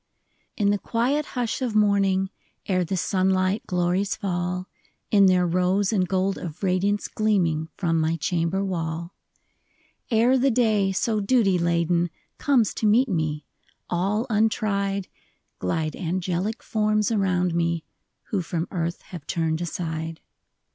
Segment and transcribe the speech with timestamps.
[0.57, 2.31] N the quiet hush of morning,
[2.65, 4.67] Ere the sunUght glories fall,
[5.11, 9.13] In their rose and gold of radiance Gleaming from my chamber wall;
[10.09, 12.09] Ere the day, so duty laden,
[12.39, 13.45] Comes to meet me,
[13.91, 15.07] all untried,
[15.59, 17.83] Glide angelic forms around me
[18.29, 20.19] Who from earth have turned aside.